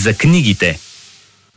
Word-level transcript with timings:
за 0.00 0.14
книгите 0.14 0.78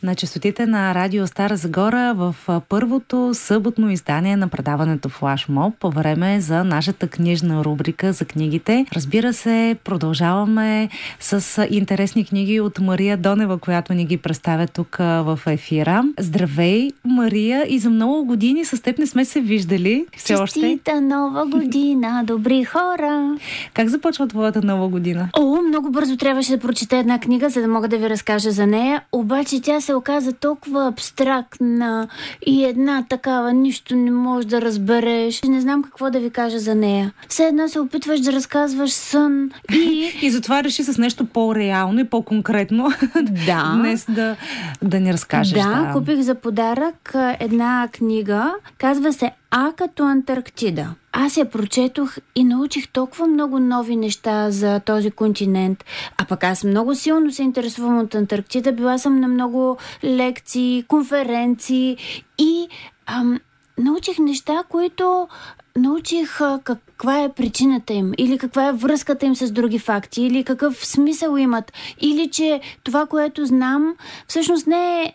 на 0.04 0.14
частотите 0.14 0.66
на 0.66 0.94
Радио 0.94 1.26
Стара 1.26 1.56
Загора 1.56 2.14
в 2.16 2.34
първото 2.68 3.30
съботно 3.34 3.90
издание 3.90 4.36
на 4.36 4.48
предаването 4.48 5.08
Флашмоб 5.08 5.74
по 5.80 5.90
време 5.90 6.40
за 6.40 6.64
нашата 6.64 7.08
книжна 7.08 7.64
рубрика 7.64 8.12
за 8.12 8.24
книгите. 8.24 8.86
Разбира 8.92 9.32
се, 9.32 9.76
продължаваме 9.84 10.88
с 11.20 11.66
интересни 11.70 12.24
книги 12.24 12.60
от 12.60 12.78
Мария 12.78 13.16
Донева, 13.16 13.58
която 13.58 13.94
ни 13.94 14.04
ги 14.06 14.16
представя 14.16 14.66
тук 14.66 14.96
в 14.98 15.40
ефира. 15.46 16.04
Здравей, 16.18 16.90
Мария, 17.04 17.66
и 17.68 17.78
за 17.78 17.90
много 17.90 18.24
години 18.24 18.64
с 18.64 18.82
теб 18.82 18.98
не 18.98 19.06
сме 19.06 19.24
се 19.24 19.40
виждали. 19.40 20.06
Все 20.16 20.34
Честита 20.36 20.90
още. 20.90 21.00
нова 21.00 21.46
година, 21.46 22.22
добри 22.26 22.64
хора! 22.64 23.36
Как 23.74 23.88
започва 23.88 24.28
твоята 24.28 24.62
нова 24.62 24.88
година? 24.88 25.28
О, 25.38 25.62
много 25.62 25.90
бързо 25.90 26.16
трябваше 26.16 26.50
да 26.50 26.58
прочета 26.58 26.96
една 26.96 27.20
книга, 27.20 27.50
за 27.50 27.60
да 27.60 27.68
мога 27.68 27.88
да 27.88 27.98
ви 27.98 28.10
разкажа 28.10 28.50
за 28.50 28.66
нея. 28.66 29.02
Обаче 29.12 29.60
тя 29.62 29.80
се 29.80 29.93
оказа 29.94 30.32
толкова 30.32 30.86
абстрактна 30.88 32.08
и 32.46 32.64
една 32.64 33.04
такава, 33.08 33.52
нищо 33.52 33.96
не 33.96 34.10
можеш 34.10 34.46
да 34.46 34.60
разбереш. 34.60 35.42
Не 35.42 35.60
знам 35.60 35.82
какво 35.82 36.10
да 36.10 36.20
ви 36.20 36.30
кажа 36.30 36.58
за 36.58 36.74
нея. 36.74 37.12
Все 37.28 37.44
едно 37.44 37.68
се 37.68 37.80
опитваш 37.80 38.20
да 38.20 38.32
разказваш 38.32 38.90
сън 38.90 39.50
и... 39.72 40.12
и 40.22 40.30
затова 40.30 40.64
реши 40.64 40.84
с 40.84 40.98
нещо 40.98 41.24
по-реално 41.26 42.00
и 42.00 42.04
по-конкретно 42.04 42.92
да. 43.46 43.74
днес 43.76 44.06
да, 44.08 44.36
да 44.82 45.00
ни 45.00 45.12
разкажеш. 45.12 45.58
Да, 45.58 45.84
да, 45.86 45.92
купих 45.92 46.20
за 46.20 46.34
подарък 46.34 47.14
една 47.40 47.88
книга. 47.92 48.54
Казва 48.78 49.12
се 49.12 49.30
А 49.50 49.72
като 49.76 50.02
Антарктида. 50.02 50.94
Аз 51.16 51.36
я 51.36 51.50
прочетох 51.50 52.16
и 52.34 52.44
научих 52.44 52.88
толкова 52.88 53.26
много 53.26 53.58
нови 53.58 53.96
неща 53.96 54.50
за 54.50 54.80
този 54.80 55.10
континент. 55.10 55.84
А 56.18 56.24
пък 56.24 56.44
аз 56.44 56.64
много 56.64 56.94
силно 56.94 57.32
се 57.32 57.42
интересувам 57.42 57.98
от 57.98 58.14
Антарктида. 58.14 58.72
Била 58.72 58.98
съм 58.98 59.20
на 59.20 59.28
много 59.28 59.76
лекции, 60.04 60.84
конференции 60.88 61.96
и 62.38 62.68
ам, 63.06 63.40
научих 63.78 64.18
неща, 64.18 64.62
които 64.68 65.28
научих 65.76 66.38
каква 66.64 67.22
е 67.22 67.32
причината 67.32 67.92
им, 67.92 68.12
или 68.18 68.38
каква 68.38 68.68
е 68.68 68.72
връзката 68.72 69.26
им 69.26 69.36
с 69.36 69.50
други 69.50 69.78
факти, 69.78 70.22
или 70.22 70.44
какъв 70.44 70.86
смисъл 70.86 71.36
имат, 71.36 71.72
или 72.00 72.30
че 72.30 72.60
това, 72.84 73.06
което 73.06 73.46
знам, 73.46 73.94
всъщност 74.28 74.66
не 74.66 75.02
е 75.02 75.14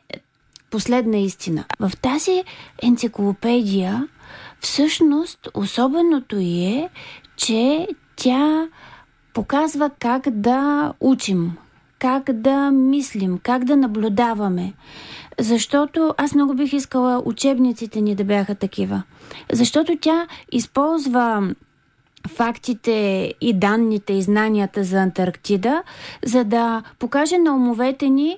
последна 0.70 1.18
истина. 1.18 1.64
В 1.80 1.92
тази 2.02 2.44
енциклопедия 2.84 4.08
Всъщност, 4.60 5.48
особеното 5.54 6.36
й 6.40 6.66
е, 6.66 6.90
че 7.36 7.88
тя 8.16 8.68
показва 9.34 9.90
как 10.00 10.30
да 10.30 10.94
учим, 11.00 11.52
как 12.00 12.32
да 12.32 12.72
мислим, 12.72 13.40
как 13.44 13.64
да 13.66 13.78
наблюдаваме. 13.78 14.74
Защото 15.40 16.14
аз 16.18 16.36
много 16.36 16.54
бих 16.54 16.74
искала 16.74 17.22
учебниците 17.26 18.02
ни 18.02 18.16
да 18.16 18.24
бяха 18.24 18.56
такива. 18.56 19.04
Защото 19.52 19.98
тя 20.02 20.28
използва 20.52 21.56
фактите 22.28 23.34
и 23.42 23.54
данните 23.54 24.14
и 24.14 24.22
знанията 24.22 24.84
за 24.84 24.98
Антарктида, 24.98 25.84
за 26.26 26.44
да 26.44 26.84
покаже 27.00 27.38
на 27.38 27.56
умовете 27.56 28.10
ни 28.10 28.38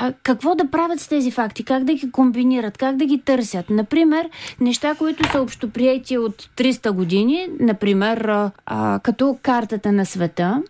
а, 0.00 0.12
какво 0.22 0.54
да 0.54 0.70
правят 0.70 1.00
с 1.00 1.08
тези 1.08 1.30
факти, 1.30 1.64
как 1.64 1.84
да 1.84 1.94
ги 1.94 2.10
комбинират, 2.10 2.78
как 2.78 2.96
да 2.96 3.06
ги 3.06 3.20
търсят. 3.20 3.70
Например, 3.70 4.30
неща, 4.60 4.94
които 4.94 5.30
са 5.30 5.42
общоприети 5.42 6.18
от 6.18 6.48
300 6.56 6.90
години, 6.90 7.48
например, 7.60 8.50
а, 8.66 9.00
като 9.02 9.38
картата 9.42 9.92
на 9.92 10.06
света, 10.06 10.62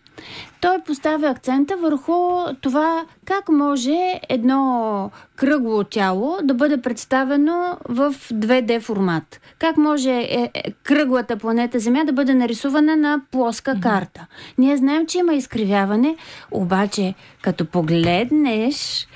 той 0.61 0.79
поставя 0.87 1.29
акцента 1.29 1.77
върху 1.77 2.13
това 2.61 3.05
как 3.25 3.49
може 3.49 4.21
едно 4.29 5.11
кръгло 5.37 5.85
тяло 5.85 6.39
да 6.43 6.55
бъде 6.55 6.77
представено 6.83 7.77
в 7.89 8.15
2D 8.33 8.81
формат. 8.81 9.41
Как 9.59 9.77
може 9.77 10.11
е, 10.11 10.51
е, 10.55 10.73
кръглата 10.83 11.37
планета 11.37 11.79
Земя 11.79 12.05
да 12.05 12.13
бъде 12.13 12.35
нарисувана 12.35 12.97
на 12.97 13.21
плоска 13.31 13.71
mm-hmm. 13.71 13.83
карта. 13.83 14.27
Ние 14.59 14.77
знаем, 14.77 15.07
че 15.07 15.19
има 15.19 15.35
изкривяване, 15.35 16.17
обаче 16.51 17.15
като 17.43 17.65
погледнеш, 17.65 19.09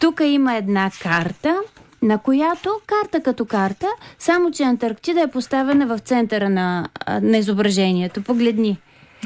тук 0.00 0.20
има 0.24 0.56
една 0.56 0.90
карта, 1.02 1.60
на 2.02 2.18
която 2.18 2.70
карта 2.86 3.20
като 3.20 3.44
карта, 3.44 3.86
само 4.18 4.50
че 4.50 4.62
Антарктида 4.62 5.20
е 5.20 5.30
поставена 5.30 5.86
в 5.86 5.98
центъра 5.98 6.48
на, 6.50 6.88
на 7.22 7.38
изображението. 7.38 8.22
Погледни. 8.22 8.78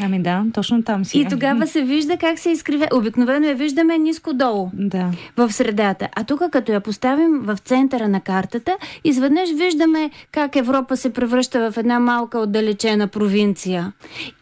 Ами 0.02 0.22
да, 0.22 0.44
точно 0.54 0.82
там 0.82 1.04
си. 1.04 1.20
И 1.20 1.24
тогава 1.24 1.66
се 1.66 1.82
вижда 1.82 2.16
как 2.16 2.38
се 2.38 2.50
изкривя. 2.50 2.88
Обикновено 2.94 3.46
я 3.46 3.54
виждаме 3.54 3.98
ниско-долу. 3.98 4.70
Да. 4.72 5.10
В 5.36 5.52
средата. 5.52 6.08
А 6.16 6.24
тук, 6.24 6.42
като 6.50 6.72
я 6.72 6.80
поставим 6.80 7.40
в 7.42 7.56
центъра 7.56 8.08
на 8.08 8.20
картата, 8.20 8.76
изведнъж 9.04 9.50
виждаме 9.50 10.10
как 10.32 10.56
Европа 10.56 10.96
се 10.96 11.12
превръща 11.12 11.70
в 11.70 11.76
една 11.76 12.00
малка 12.00 12.38
отдалечена 12.38 13.08
провинция. 13.08 13.92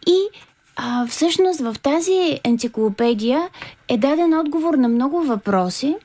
И 0.07 0.17
а, 0.75 1.07
всъщност 1.07 1.59
в 1.59 1.75
тази 1.83 2.39
енциклопедия 2.43 3.41
е 3.87 3.97
даден 3.97 4.39
отговор 4.39 4.73
на 4.73 4.87
много 4.87 5.23
въпроси, 5.23 5.95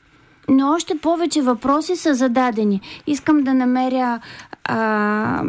но 0.48 0.72
още 0.72 0.98
повече 0.98 1.42
въпроси 1.42 1.96
са 1.96 2.14
зададени. 2.14 2.80
Искам 3.06 3.42
да 3.42 3.54
намеря 3.54 4.20
а, 4.64 5.42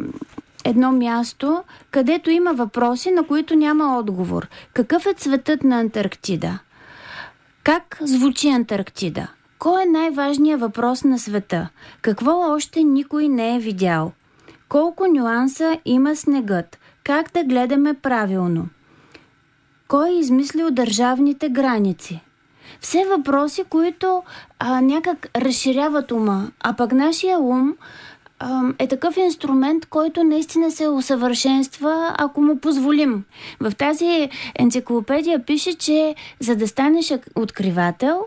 едно 0.65 0.91
място, 0.91 1.63
където 1.91 2.29
има 2.29 2.53
въпроси, 2.53 3.11
на 3.11 3.23
които 3.23 3.55
няма 3.55 3.97
отговор. 3.97 4.47
Какъв 4.73 5.05
е 5.05 5.13
цветът 5.13 5.63
на 5.63 5.79
Антарктида? 5.79 6.59
Как 7.63 7.97
звучи 8.01 8.49
Антарктида? 8.49 9.27
Кой 9.59 9.83
е 9.83 9.85
най-важният 9.85 10.59
въпрос 10.59 11.03
на 11.03 11.19
света? 11.19 11.69
Какво 12.01 12.53
още 12.53 12.83
никой 12.83 13.27
не 13.27 13.55
е 13.55 13.59
видял? 13.59 14.11
Колко 14.69 15.07
нюанса 15.07 15.79
има 15.85 16.15
снегът? 16.15 16.79
Как 17.03 17.31
да 17.33 17.43
гледаме 17.43 17.93
правилно? 17.93 18.67
Кой 19.87 20.09
е 20.09 20.19
измислил 20.19 20.71
държавните 20.71 21.49
граници? 21.49 22.21
Все 22.79 23.05
въпроси, 23.05 23.63
които 23.69 24.23
а, 24.59 24.81
някак 24.81 25.27
разширяват 25.35 26.11
ума, 26.11 26.51
а 26.59 26.73
пък 26.73 26.91
нашия 26.91 27.39
ум 27.39 27.75
е 28.79 28.87
такъв 28.87 29.17
инструмент, 29.17 29.85
който 29.85 30.23
наистина 30.23 30.71
се 30.71 30.87
усъвършенства, 30.87 32.15
ако 32.17 32.41
му 32.41 32.59
позволим. 32.59 33.23
В 33.59 33.71
тази 33.71 34.29
енциклопедия 34.55 35.45
пише, 35.45 35.73
че 35.73 36.15
за 36.39 36.55
да 36.55 36.67
станеш 36.67 37.13
откривател, 37.35 38.19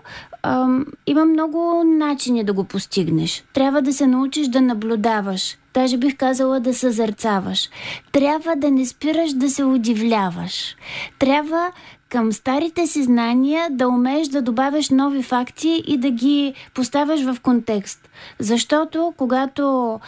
има 1.07 1.25
много 1.25 1.85
начини 1.85 2.45
да 2.45 2.53
го 2.53 2.65
постигнеш. 2.65 3.45
Трябва 3.53 3.83
да 3.83 3.93
се 3.93 4.07
научиш 4.07 4.49
да 4.49 4.61
наблюдаваш. 4.61 5.59
Даже 5.79 5.97
бих 5.97 6.17
казала 6.17 6.61
да 6.61 6.75
съзърцаваш. 6.75 7.71
Трябва 8.13 8.57
да 8.57 8.71
не 8.71 8.87
спираш 8.87 9.33
да 9.33 9.51
се 9.51 9.65
удивляваш. 9.65 10.77
Трябва 11.19 11.73
към 12.09 12.33
старите 12.33 12.87
си 12.87 13.03
знания 13.03 13.69
да 13.71 13.89
умееш 13.89 14.29
да 14.29 14.43
добавяш 14.43 14.91
нови 14.91 15.23
факти 15.23 15.83
и 15.87 15.97
да 15.97 16.11
ги 16.11 16.55
поставяш 16.75 17.21
в 17.23 17.37
контекст. 17.43 18.09
Защото 18.39 19.15
когато, 19.17 20.01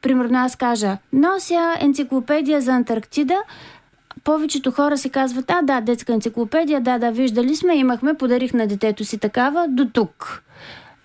примерно 0.00 0.38
аз 0.38 0.56
кажа, 0.56 0.98
нося 1.12 1.76
енциклопедия 1.80 2.60
за 2.60 2.72
Антарктида, 2.72 3.36
повечето 4.24 4.70
хора 4.70 4.98
си 4.98 5.10
казват, 5.10 5.50
а 5.50 5.62
да, 5.62 5.80
детска 5.80 6.12
енциклопедия, 6.12 6.80
да, 6.80 6.98
да, 6.98 7.10
виждали 7.10 7.56
сме, 7.56 7.76
имахме, 7.76 8.14
подарих 8.14 8.52
на 8.52 8.66
детето 8.66 9.04
си 9.04 9.18
такава, 9.18 9.66
до 9.68 9.86
тук. 9.92 10.42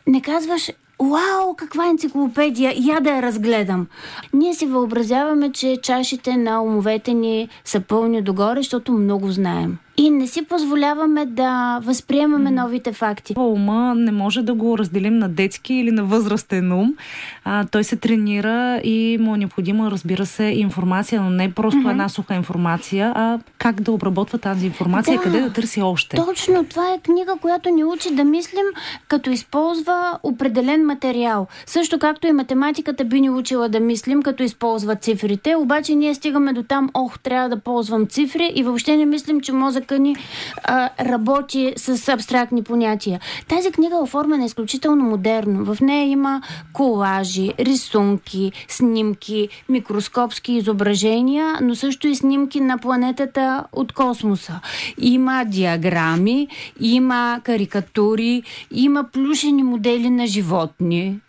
Не 0.08 0.22
казваш, 0.22 0.72
Вау, 1.00 1.56
каква 1.58 1.90
енциклопедия! 1.90 2.74
Я 2.78 3.00
да 3.00 3.10
я 3.10 3.22
разгледам. 3.22 3.88
Ние 4.34 4.54
си 4.54 4.66
въобразяваме, 4.66 5.52
че 5.52 5.78
чашите 5.84 6.38
на 6.38 6.64
умовете 6.64 7.14
ни 7.14 7.50
са 7.66 7.80
пълни 7.80 8.22
догоре, 8.22 8.60
защото 8.60 8.94
много 8.94 9.32
знаем 9.32 9.78
и 9.98 10.10
не 10.10 10.28
си 10.28 10.42
позволяваме 10.46 11.26
да 11.26 11.80
възприемаме 11.84 12.50
mm. 12.50 12.54
новите 12.54 12.94
факти. 12.94 13.34
Ума 13.38 13.96
не 13.96 14.12
може 14.12 14.42
да 14.42 14.54
го 14.54 14.78
разделим 14.78 15.18
на 15.18 15.30
детски 15.30 15.74
или 15.74 15.92
на 15.92 16.04
възрастен 16.04 16.72
ум. 16.72 16.96
А, 17.44 17.66
той 17.66 17.84
се 17.84 17.96
тренира 17.96 18.82
и 18.84 19.18
му 19.22 19.36
е 19.36 19.38
необходима, 19.38 19.92
разбира 19.92 20.26
се, 20.26 20.44
информация, 20.44 21.22
но 21.22 21.30
не 21.30 21.52
просто 21.52 21.80
mm-hmm. 21.80 21.92
една 21.92 22.10
суха 22.10 22.36
информация, 22.36 23.14
а 23.16 23.40
как 23.58 23.82
да 23.82 23.92
обработва 23.92 24.38
тази 24.38 24.66
информация 24.66 25.18
да, 25.18 25.22
и 25.22 25.24
къде 25.24 25.42
да 25.42 25.54
търси 25.54 25.82
още. 25.82 26.16
Точно, 26.16 26.66
това 26.66 26.94
е 26.94 27.00
книга, 27.00 27.36
която 27.42 27.70
ни 27.70 27.84
учи 27.84 28.16
да 28.16 28.24
мислим, 28.24 28.66
като 29.08 29.30
използва 29.30 30.20
определен 30.24 30.86
материал. 30.86 31.48
Също 31.66 32.00
както 32.00 32.28
и 32.28 32.32
математиката 32.32 33.06
би 33.06 33.22
ни 33.22 33.30
учила 33.30 33.70
да 33.70 33.80
мислим, 33.80 34.22
като 34.22 34.44
използва 34.44 34.96
цифрите, 34.96 35.56
обаче 35.56 35.96
ние 35.96 36.16
стигаме 36.16 36.54
до 36.54 36.64
там, 36.64 36.90
ох, 36.94 37.20
трябва 37.20 37.50
да 37.50 37.60
ползвам 37.60 38.08
цифри 38.08 38.52
и 38.56 38.64
въобще 38.64 38.98
не 38.98 39.06
мислим, 39.06 39.42
че 39.42 39.54
мозък 39.54 39.87
тъкани, 39.88 40.16
а, 40.64 40.90
работи 41.00 41.74
с 41.78 42.10
абстрактни 42.10 42.64
понятия. 42.64 43.20
Тази 43.48 43.72
книга 43.72 43.96
е 43.96 44.02
оформена 44.02 44.46
изключително 44.46 45.04
модерно. 45.04 45.66
В 45.66 45.82
нея 45.82 46.10
има 46.10 46.42
колажи, 46.74 47.54
рисунки, 47.60 48.52
снимки, 48.68 49.50
микроскопски 49.70 50.54
изображения, 50.54 51.56
но 51.62 51.76
също 51.76 52.08
и 52.08 52.16
снимки 52.16 52.62
на 52.62 52.78
планетата 52.78 53.64
от 53.72 53.92
космоса. 53.92 54.60
Има 54.98 55.46
диаграми, 55.46 56.48
има 56.80 57.42
карикатури, 57.44 58.44
има 58.72 59.04
плюшени 59.04 59.64
модели 59.64 60.10
на 60.10 60.28
животни, 60.28 61.20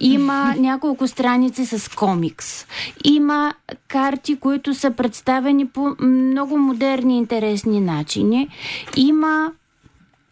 има 0.00 0.54
няколко 0.58 1.08
страници 1.08 1.66
с 1.66 1.94
комикс. 1.96 2.66
Има 3.04 3.54
карти, 3.88 4.36
които 4.36 4.74
са 4.74 4.90
представени 4.90 5.66
по 5.66 5.96
много 6.00 6.58
модерни, 6.58 7.18
интересни 7.18 7.80
начини. 7.80 8.48
Има 8.96 9.52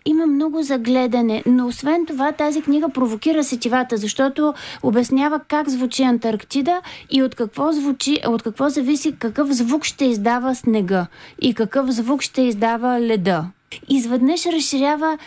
има 0.05 0.27
много 0.27 0.63
загледане, 0.63 1.43
но 1.47 1.67
освен 1.67 2.07
това 2.07 2.33
тази 2.33 2.63
книга 2.63 2.89
провокира 2.89 3.45
сетивата, 3.45 3.97
защото 3.97 4.55
обяснява 4.83 5.41
как 5.49 5.69
звучи 5.69 6.03
Антарктида 6.03 6.81
и 7.11 7.23
от 7.23 7.35
какво, 7.35 7.73
звучи, 7.73 8.19
от 8.27 8.43
какво 8.43 8.69
зависи 8.69 9.17
какъв 9.19 9.49
звук 9.53 9.85
ще 9.85 10.05
издава 10.05 10.55
снега 10.55 11.07
и 11.41 11.55
какъв 11.55 11.91
звук 11.91 12.23
ще 12.23 12.43
издава 12.43 13.01
леда 13.01 13.45
изведнъж 13.89 14.47
разширява 14.47 15.19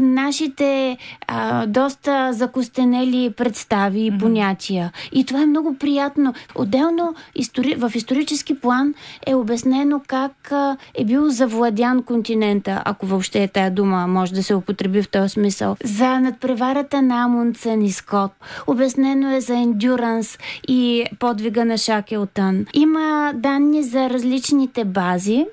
нашите 0.00 0.98
а, 1.26 1.66
доста 1.66 2.32
закостенели 2.32 3.30
представи 3.36 4.06
и 4.06 4.18
понятия. 4.18 4.92
И 5.12 5.24
това 5.24 5.42
е 5.42 5.46
много 5.46 5.76
приятно. 5.78 6.34
Отделно 6.54 7.14
истори... 7.34 7.74
в 7.74 7.92
исторически 7.94 8.60
план 8.60 8.94
е 9.26 9.34
обяснено 9.34 10.00
как 10.06 10.52
а, 10.52 10.76
е 10.94 11.04
бил 11.04 11.30
завладян 11.30 12.02
континента, 12.02 12.82
ако 12.84 13.06
въобще 13.06 13.42
е 13.42 13.48
тая 13.48 13.70
дума 13.70 14.06
може 14.06 14.32
да 14.32 14.42
се 14.42 14.54
употреби 14.54 15.02
в 15.02 15.08
този 15.08 15.28
смисъл. 15.28 15.76
За 15.84 16.20
надпреварата 16.20 17.02
на 17.02 17.24
Амундсен 17.24 17.82
и 17.82 17.92
Скот. 17.92 18.32
Обяснено 18.66 19.36
е 19.36 19.40
за 19.40 19.54
ендюранс 19.54 20.38
и 20.68 21.04
подвига 21.18 21.64
на 21.64 21.78
Шакелтън. 21.78 22.66
Има 22.74 23.32
данни 23.34 23.82
за 23.82 24.10
различните 24.10 24.84
бази, 24.84 25.46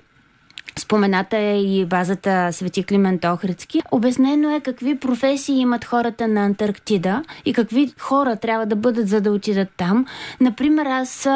Спомената 0.80 1.38
е 1.38 1.62
и 1.62 1.86
базата 1.86 2.54
Свети 2.54 2.84
Климент 2.84 3.26
Охридски. 3.26 3.82
Обяснено 3.92 4.56
е 4.56 4.60
какви 4.60 5.00
професии 5.00 5.60
имат 5.60 5.86
хората 5.86 6.28
на 6.28 6.46
Антарктида 6.46 7.24
и 7.46 7.54
какви 7.54 7.94
хора 8.00 8.36
трябва 8.36 8.66
да 8.66 8.76
бъдат 8.76 9.08
за 9.08 9.22
да 9.22 9.32
отидат 9.32 9.68
там. 9.78 10.06
Например, 10.42 10.86
аз 10.86 11.28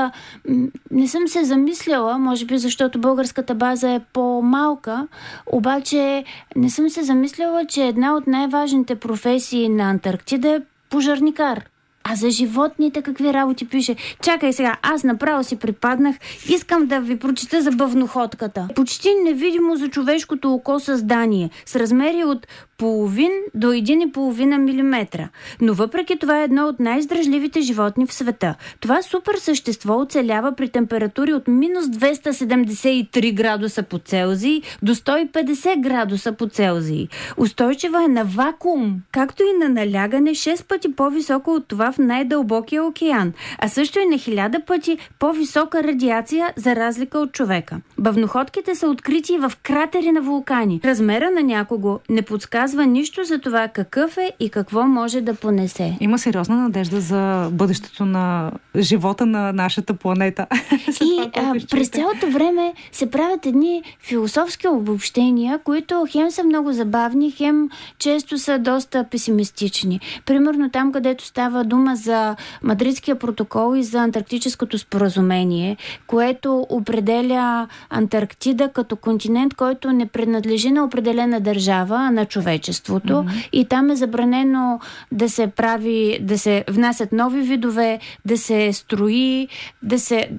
не 0.91 1.07
съм 1.07 1.27
се 1.27 1.43
замисляла, 1.43 2.17
може 2.17 2.45
би 2.45 2.57
защото 2.57 2.99
българската 2.99 3.55
база 3.55 3.91
е 3.91 4.01
по-малка, 4.13 5.07
обаче 5.45 6.23
не 6.55 6.69
съм 6.69 6.89
се 6.89 7.03
замисляла, 7.03 7.65
че 7.65 7.87
една 7.87 8.15
от 8.15 8.27
най-важните 8.27 8.95
професии 8.95 9.69
на 9.69 9.89
Антарктида 9.89 10.49
е 10.49 10.61
пожарникар. 10.89 11.63
А 12.03 12.15
за 12.15 12.29
животните 12.29 13.01
какви 13.01 13.33
работи 13.33 13.67
пише? 13.67 13.95
Чакай 14.21 14.53
сега, 14.53 14.77
аз 14.81 15.03
направо 15.03 15.43
си 15.43 15.55
припаднах. 15.55 16.15
Искам 16.49 16.85
да 16.85 16.99
ви 16.99 17.19
прочита 17.19 17.61
за 17.61 17.71
бъвноходката. 17.71 18.67
Почти 18.75 19.09
невидимо 19.23 19.75
за 19.75 19.89
човешкото 19.89 20.53
око 20.53 20.79
създание, 20.79 21.49
с 21.65 21.75
размери 21.75 22.23
от 22.23 22.47
половин 22.77 23.31
до 23.53 23.67
1,5 23.67 24.57
мм. 24.57 25.29
Но 25.61 25.73
въпреки 25.73 26.19
това 26.19 26.41
е 26.41 26.43
едно 26.43 26.67
от 26.67 26.79
най-здръжливите 26.79 27.61
животни 27.61 28.05
в 28.05 28.13
света. 28.13 28.55
Това 28.79 29.01
супер 29.01 29.35
същество 29.35 29.99
оцелява 29.99 30.55
при 30.55 30.69
температури 30.69 31.33
от 31.33 31.47
минус 31.47 31.85
273 31.85 33.33
градуса 33.33 33.83
по 33.83 33.99
Целзий 33.99 34.61
до 34.81 34.95
150 34.95 35.81
градуса 35.81 36.31
по 36.31 36.47
Целзий. 36.47 37.07
Устойчива 37.37 38.03
е 38.03 38.07
на 38.07 38.23
вакуум, 38.23 39.01
както 39.11 39.43
и 39.43 39.57
на 39.59 39.69
налягане 39.69 40.31
6 40.31 40.67
пъти 40.67 40.95
по-високо 40.95 41.51
от 41.51 41.67
това 41.67 41.92
в 41.93 41.97
най-дълбокия 41.97 42.83
океан, 42.83 43.33
а 43.59 43.67
също 43.67 43.99
и 43.99 44.05
на 44.05 44.17
хиляда 44.17 44.59
пъти 44.59 44.97
по-висока 45.19 45.83
радиация 45.83 46.53
за 46.55 46.75
разлика 46.75 47.19
от 47.19 47.31
човека. 47.31 47.77
Бъвноходките 47.97 48.75
са 48.75 48.87
открити 48.87 49.37
в 49.37 49.51
кратери 49.63 50.11
на 50.11 50.21
вулкани. 50.21 50.81
Размера 50.85 51.31
на 51.31 51.43
някого 51.43 51.99
не 52.09 52.21
подсказва 52.21 52.85
нищо 52.85 53.23
за 53.23 53.39
това 53.39 53.67
какъв 53.67 54.17
е 54.17 54.31
и 54.39 54.49
какво 54.49 54.87
може 54.87 55.21
да 55.21 55.35
понесе. 55.35 55.97
Има 55.99 56.19
сериозна 56.19 56.55
надежда 56.55 57.01
за 57.01 57.49
бъдещето 57.51 58.05
на 58.05 58.51
живота 58.77 59.25
на 59.25 59.53
нашата 59.53 59.93
планета. 59.93 60.47
и 61.01 61.29
а, 61.35 61.53
през 61.71 61.89
цялото 61.89 62.29
време 62.31 62.73
се 62.91 63.11
правят 63.11 63.45
едни 63.45 63.83
философски 63.99 64.67
обобщения, 64.67 65.59
които 65.63 66.07
хем 66.09 66.31
са 66.31 66.43
много 66.43 66.73
забавни, 66.73 67.31
хем 67.31 67.69
често 67.99 68.37
са 68.37 68.59
доста 68.59 69.03
песимистични. 69.11 69.99
Примерно 70.25 70.69
там, 70.69 70.91
където 70.91 71.25
става 71.25 71.63
дума 71.63 71.82
дума 71.83 71.95
за 71.95 72.35
Мадридския 72.63 73.15
протокол 73.19 73.75
и 73.75 73.83
за 73.83 73.99
Антарктическото 73.99 74.77
споразумение, 74.77 75.77
което 76.07 76.65
определя 76.69 77.67
Антарктида 77.89 78.69
като 78.69 78.95
континент, 78.95 79.53
който 79.53 79.91
не 79.91 80.05
принадлежи 80.05 80.71
на 80.71 80.83
определена 80.83 81.39
държава, 81.39 81.95
а 81.95 82.11
на 82.11 82.25
човечеството. 82.25 83.13
Mm-hmm. 83.13 83.49
И 83.51 83.65
там 83.65 83.89
е 83.89 83.95
забранено 83.95 84.79
да 85.11 85.29
се 85.29 85.47
прави, 85.47 86.19
да 86.21 86.37
се 86.37 86.63
внасят 86.69 87.11
нови 87.11 87.41
видове, 87.41 87.99
да 88.25 88.37
се 88.37 88.73
строи, 88.73 89.47
да 89.81 89.99
се 89.99 90.29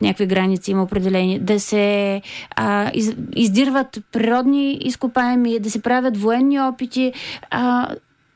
някакви 0.00 0.26
граници 0.26 0.70
има 0.70 0.82
определени, 0.82 1.38
да 1.38 1.60
се 1.60 2.22
а, 2.56 2.90
из, 2.94 3.12
издирват 3.36 3.98
природни 4.12 4.72
изкопаеми, 4.72 5.58
да 5.58 5.70
се 5.70 5.82
правят 5.82 6.16
военни 6.16 6.60
опити. 6.60 7.12
А, 7.50 7.88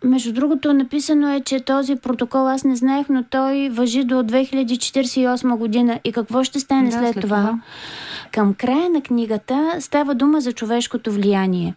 между 0.05 0.33
другото, 0.33 0.73
написано 0.73 1.29
е, 1.35 1.41
че 1.41 1.61
този 1.61 1.97
протокол 1.97 2.49
аз 2.49 2.65
не 2.65 2.77
знаех, 2.77 3.07
но 3.09 3.25
той 3.25 3.69
въжи 3.69 4.05
до 4.05 4.15
2048 4.15 5.57
година. 5.57 6.01
И 6.05 6.13
какво 6.13 6.45
ще 6.45 6.61
стане 6.61 6.91
да, 6.91 6.93
след, 6.93 7.13
след 7.13 7.23
това? 7.23 7.37
това? 7.37 7.61
Към 8.33 8.55
края 8.55 8.91
на 8.91 9.03
книгата 9.03 9.77
става 9.81 10.15
дума 10.15 10.41
за 10.41 10.53
човешкото 10.53 11.13
влияние. 11.13 11.75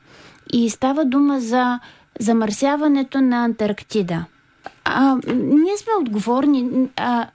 И 0.54 0.70
става 0.70 1.06
дума 1.06 1.40
за 1.40 1.80
замърсяването 2.20 3.22
на 3.22 3.44
Антарктида. 3.44 4.26
А, 4.84 5.18
ние 5.34 5.78
сме 5.78 5.92
отговорни. 6.02 6.90
А, 6.96 7.28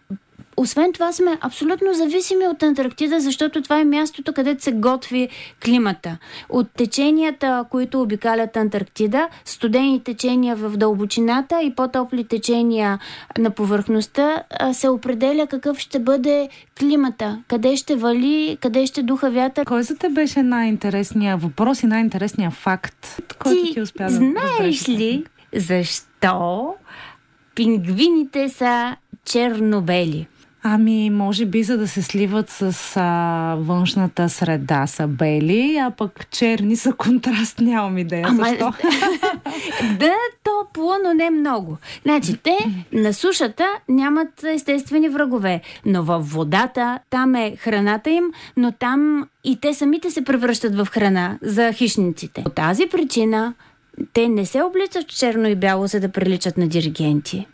освен 0.57 0.93
това 0.93 1.13
сме 1.13 1.39
абсолютно 1.41 1.95
зависими 1.95 2.47
от 2.47 2.63
Антарктида, 2.63 3.21
защото 3.21 3.63
това 3.63 3.81
е 3.81 3.85
мястото, 3.85 4.33
където 4.33 4.63
се 4.63 4.73
готви 4.73 5.29
климата. 5.65 6.19
От 6.49 6.71
теченията, 6.71 7.65
които 7.71 8.03
обикалят 8.03 8.57
Антарктида, 8.57 9.29
студени 9.45 10.05
течения 10.05 10.57
в 10.57 10.77
дълбочината 10.77 11.63
и 11.63 11.75
по-топли 11.75 12.25
течения 12.25 12.99
на 13.39 13.51
повърхността, 13.51 14.43
се 14.73 14.89
определя 14.89 15.47
какъв 15.47 15.79
ще 15.79 15.99
бъде 15.99 16.49
климата, 16.79 17.43
къде 17.49 17.77
ще 17.77 17.97
вали, 17.97 18.59
къде 18.61 18.87
ще 18.87 19.03
духа 19.03 19.31
вятър. 19.31 19.65
Кой 19.65 19.83
за 19.83 19.97
те 19.97 20.09
беше 20.09 20.43
най-интересният 20.43 21.43
въпрос 21.43 21.83
и 21.83 21.87
най-интересният 21.87 22.55
факт, 22.55 23.23
който 23.39 23.65
ти, 23.65 23.73
ти 23.73 23.81
успя 23.81 24.05
да 24.05 24.11
знаеш 24.11 24.89
ли 24.89 25.25
защо 25.55 26.75
пингвините 27.55 28.49
са 28.49 28.97
чернобели? 29.25 30.27
Ами, 30.69 31.11
може 31.11 31.47
би 31.47 31.63
за 31.63 31.79
да 31.79 31.89
се 31.89 32.03
сливат 32.03 32.51
с 32.51 32.93
а, 32.97 33.57
външната 33.59 34.29
среда 34.29 34.87
са 34.87 35.07
бели, 35.07 35.77
а 35.83 35.91
пък 35.91 36.31
черни 36.31 36.77
са 36.77 36.93
контраст, 36.93 37.61
нямам 37.61 37.99
идея 37.99 38.27
Ама, 38.29 38.45
защо. 38.45 38.73
да, 39.99 40.13
топло, 40.45 40.93
но 41.05 41.15
не 41.15 41.31
много. 41.31 41.77
Значи, 42.03 42.37
те 42.37 42.59
на 42.93 43.15
сушата 43.15 43.65
нямат 43.89 44.45
естествени 44.45 45.09
врагове, 45.09 45.61
но 45.85 46.03
във 46.03 46.33
водата 46.33 46.99
там 47.11 47.35
е 47.35 47.57
храната 47.57 48.11
им, 48.11 48.25
но 48.57 48.73
там 48.73 49.29
и 49.45 49.61
те 49.61 49.75
самите 49.75 50.11
се 50.11 50.25
превръщат 50.25 50.75
в 50.77 50.87
храна 50.91 51.39
за 51.43 51.73
хищниците. 51.73 52.43
По 52.43 52.51
тази 52.51 52.87
причина 52.87 53.55
те 54.13 54.29
не 54.29 54.47
се 54.47 54.63
обличат 54.63 55.09
черно 55.09 55.49
и 55.49 55.55
бяло, 55.55 55.87
за 55.87 56.01
да 56.01 56.09
приличат 56.09 56.57
на 56.57 56.69
диригенти, 56.69 57.47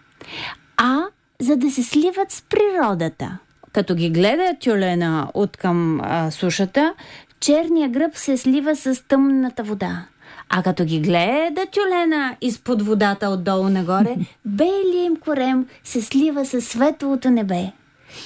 за 1.42 1.56
да 1.56 1.70
се 1.70 1.82
сливат 1.82 2.32
с 2.32 2.42
природата. 2.42 3.38
Като 3.72 3.94
ги 3.94 4.10
гледа 4.10 4.54
тюлена 4.60 5.30
от 5.34 5.56
към 5.56 6.00
а, 6.02 6.30
сушата, 6.30 6.94
черния 7.40 7.88
гръб 7.88 8.16
се 8.16 8.36
слива 8.36 8.76
с 8.76 9.02
тъмната 9.08 9.62
вода. 9.62 10.06
А 10.48 10.62
като 10.62 10.84
ги 10.84 11.00
гледа 11.00 11.66
тюлена 11.72 12.36
изпод 12.40 12.82
водата 12.82 13.28
отдолу 13.28 13.68
нагоре, 13.68 14.16
белият 14.44 15.06
им 15.06 15.16
корем 15.16 15.66
се 15.84 16.02
слива 16.02 16.44
с 16.44 16.60
светлото 16.60 17.30
небе. 17.30 17.72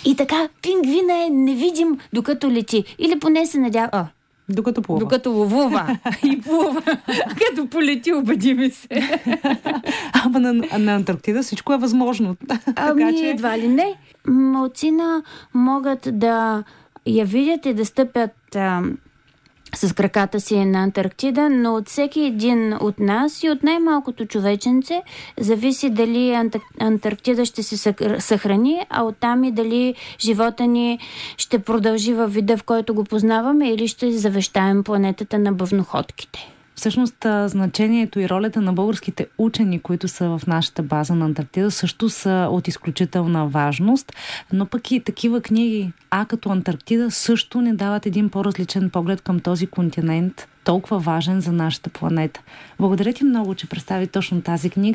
И 0.04 0.16
така 0.16 0.49
пингвина 0.62 1.25
е 1.25 1.30
невидим 1.30 1.99
докато 2.12 2.50
лети. 2.50 2.85
Или 2.99 3.18
поне 3.18 3.46
се 3.46 3.58
надява. 3.58 4.08
Докато 4.48 4.82
плува. 4.82 5.00
Докато 5.00 5.30
ловува 5.30 5.98
и 6.24 6.40
плува. 6.40 6.82
Като 7.28 7.66
полети, 7.70 8.12
обади 8.12 8.54
ми 8.54 8.70
се. 8.70 8.88
Ама 10.24 10.40
на, 10.40 10.52
на 10.78 10.94
Антарктида 10.94 11.42
всичко 11.42 11.72
е 11.72 11.78
възможно. 11.78 12.36
Ами, 12.76 13.02
така, 13.02 13.16
че... 13.18 13.30
едва 13.30 13.58
ли 13.58 13.68
не. 13.68 13.94
Малцина 14.26 15.22
могат 15.54 16.08
да 16.12 16.64
я 17.06 17.24
видят 17.24 17.66
и 17.66 17.74
да 17.74 17.86
стъпят 17.86 18.56
а, 18.56 18.82
с 19.76 19.95
краката 19.95 20.40
си 20.40 20.64
на 20.64 20.83
Антарктида, 20.83 21.50
но 21.50 21.75
от 21.75 21.88
всеки 21.88 22.21
един 22.21 22.75
от 22.80 23.00
нас 23.00 23.42
и 23.42 23.50
от 23.50 23.62
най-малкото 23.62 24.26
човеченце 24.26 25.02
зависи 25.40 25.90
дали 25.90 26.50
Антарктида 26.80 27.45
ще 27.45 27.62
се 27.62 27.95
съхрани, 28.18 28.87
а 28.90 29.02
оттам 29.02 29.45
и 29.45 29.52
дали 29.52 29.95
живота 30.21 30.66
ни 30.66 30.99
ще 31.37 31.59
продължи 31.59 32.14
във 32.14 32.35
вида, 32.35 32.56
в 32.56 32.62
който 32.62 32.95
го 32.95 33.04
познаваме 33.04 33.71
или 33.71 33.88
ще 33.88 34.12
завещаем 34.12 34.85
планетата 34.85 35.38
на 35.38 35.52
бъвноходките. 35.52 36.55
Всъщност 36.76 37.26
значението 37.47 38.21
и 38.21 38.28
ролята 38.28 38.61
на 38.61 38.73
българските 38.73 39.26
учени, 39.38 39.80
които 39.80 40.09
са 40.09 40.28
в 40.28 40.47
нашата 40.47 40.83
база 40.83 41.14
на 41.14 41.25
Антарктида, 41.25 41.71
също 41.71 42.09
са 42.09 42.49
от 42.50 42.68
изключителна 42.68 43.47
важност, 43.47 44.12
но 44.52 44.66
пък 44.66 44.90
и 44.90 45.00
такива 45.00 45.40
книги, 45.40 45.92
а 46.11 46.25
като 46.25 46.50
Антарктида, 46.50 47.11
също 47.11 47.61
не 47.61 47.73
дават 47.73 48.06
един 48.06 48.28
по-различен 48.28 48.90
поглед 48.90 49.21
към 49.21 49.40
този 49.40 49.66
континент, 49.66 50.49
толкова 50.64 50.99
важен 50.99 51.40
за 51.40 51.52
нашата 51.52 51.90
планета. 51.90 52.40
Благодаря 52.78 53.12
ти 53.12 53.25
много, 53.25 53.54
че 53.54 53.68
представи 53.68 54.06
точно 54.06 54.42
тази 54.42 54.71
книга. 54.71 54.95